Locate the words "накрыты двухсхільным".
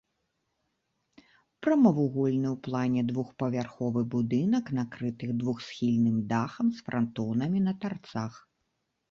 4.79-6.17